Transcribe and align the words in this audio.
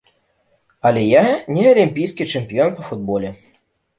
Але 0.89 1.01
я 1.09 1.21
не 1.57 1.67
алімпійскі 1.73 2.27
чэмпіён 2.37 2.73
па 2.79 2.87
футболе. 2.89 3.29